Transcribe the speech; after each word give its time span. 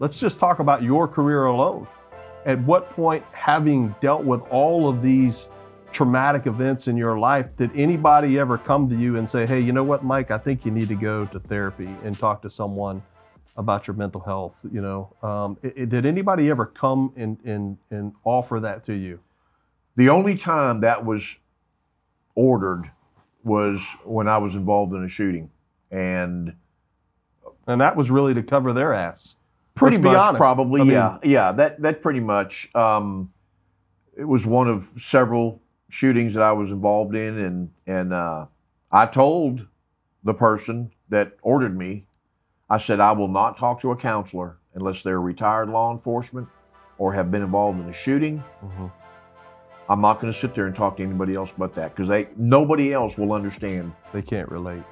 let's 0.00 0.18
just 0.18 0.40
talk 0.40 0.58
about 0.58 0.82
your 0.82 1.06
career 1.06 1.44
alone. 1.44 1.86
At 2.46 2.58
what 2.62 2.90
point, 2.90 3.22
having 3.32 3.94
dealt 4.00 4.24
with 4.24 4.40
all 4.50 4.88
of 4.88 5.02
these 5.02 5.50
traumatic 5.92 6.46
events 6.46 6.88
in 6.88 6.96
your 6.96 7.18
life, 7.18 7.54
did 7.56 7.70
anybody 7.76 8.38
ever 8.38 8.56
come 8.58 8.88
to 8.88 8.96
you 8.96 9.18
and 9.18 9.28
say, 9.28 9.46
hey, 9.46 9.60
you 9.60 9.72
know 9.72 9.84
what, 9.84 10.02
Mike, 10.02 10.30
I 10.30 10.38
think 10.38 10.64
you 10.64 10.70
need 10.70 10.88
to 10.88 10.94
go 10.94 11.26
to 11.26 11.38
therapy 11.38 11.94
and 12.02 12.18
talk 12.18 12.40
to 12.42 12.50
someone 12.50 13.02
about 13.56 13.86
your 13.86 13.94
mental 13.94 14.20
health? 14.22 14.58
You 14.72 14.80
know, 14.80 15.16
um, 15.22 15.58
it- 15.62 15.74
it- 15.76 15.88
did 15.90 16.06
anybody 16.06 16.48
ever 16.48 16.64
come 16.66 17.12
and, 17.16 17.38
and, 17.44 17.76
and 17.90 18.14
offer 18.24 18.58
that 18.60 18.82
to 18.84 18.94
you? 18.94 19.20
The 19.96 20.08
only 20.08 20.36
time 20.36 20.80
that 20.80 21.04
was 21.04 21.38
ordered 22.34 22.90
was 23.44 23.96
when 24.04 24.28
I 24.28 24.38
was 24.38 24.54
involved 24.54 24.94
in 24.94 25.04
a 25.04 25.08
shooting, 25.08 25.50
and 25.90 26.54
And 27.66 27.80
that 27.80 27.94
was 27.96 28.10
really 28.10 28.34
to 28.34 28.42
cover 28.42 28.72
their 28.72 28.92
ass. 28.94 29.36
Pretty 29.80 29.98
much 29.98 30.16
honest. 30.16 30.36
probably 30.38 30.80
I 30.80 30.84
mean- 30.84 30.92
yeah 30.92 31.18
yeah 31.24 31.52
that 31.52 31.80
that 31.82 32.00
pretty 32.02 32.20
much 32.20 32.74
um, 32.74 33.32
it 34.16 34.24
was 34.24 34.46
one 34.46 34.68
of 34.68 34.88
several 34.96 35.60
shootings 35.88 36.34
that 36.34 36.42
I 36.42 36.52
was 36.52 36.70
involved 36.70 37.14
in, 37.16 37.38
and 37.38 37.70
and 37.86 38.12
uh, 38.12 38.46
I 38.92 39.06
told 39.06 39.66
the 40.24 40.34
person 40.34 40.92
that 41.08 41.32
ordered 41.42 41.76
me, 41.76 42.04
I 42.68 42.78
said 42.78 43.00
I 43.00 43.12
will 43.12 43.28
not 43.28 43.56
talk 43.56 43.80
to 43.80 43.90
a 43.90 43.96
counselor 43.96 44.58
unless 44.74 45.02
they're 45.02 45.20
retired 45.20 45.68
law 45.68 45.92
enforcement 45.92 46.46
or 46.98 47.12
have 47.14 47.30
been 47.30 47.42
involved 47.42 47.80
in 47.80 47.88
a 47.88 47.92
shooting. 47.92 48.44
Mhm. 48.64 48.92
I'm 49.88 50.00
not 50.00 50.20
going 50.20 50.32
to 50.32 50.38
sit 50.38 50.54
there 50.54 50.66
and 50.66 50.76
talk 50.76 50.98
to 50.98 51.02
anybody 51.02 51.34
else 51.34 51.52
but 51.56 51.74
that 51.74 51.90
because 51.90 52.06
they 52.06 52.28
nobody 52.36 52.92
else 52.92 53.18
will 53.18 53.32
understand. 53.32 53.92
They 54.12 54.22
can't 54.22 54.48
relate. 54.48 54.84